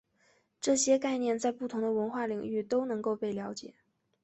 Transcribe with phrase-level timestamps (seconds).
[0.59, 3.75] 这些概念在不同的文化领域都能够被了解。